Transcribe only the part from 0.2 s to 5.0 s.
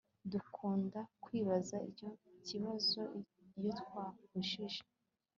dukunda kwibaza icyo kibazo iyo twapfushije